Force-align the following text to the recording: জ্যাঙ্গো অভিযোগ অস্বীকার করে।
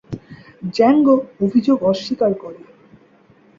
জ্যাঙ্গো 0.75 1.15
অভিযোগ 1.41 1.77
অস্বীকার 1.83 2.31
করে। 2.33 2.61